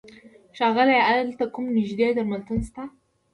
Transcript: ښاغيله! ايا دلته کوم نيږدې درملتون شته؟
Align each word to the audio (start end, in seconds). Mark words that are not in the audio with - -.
ښاغيله! 0.57 0.95
ايا 1.09 1.21
دلته 1.27 1.45
کوم 1.53 1.65
نيږدې 1.75 2.07
درملتون 2.15 2.59
شته؟ 2.67 2.83